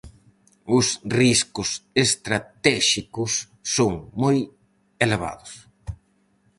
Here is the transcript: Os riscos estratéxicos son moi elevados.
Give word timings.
Os 0.77 0.87
riscos 1.19 1.69
estratéxicos 2.05 3.31
son 3.75 3.93
moi 4.21 4.37
elevados. 5.05 5.53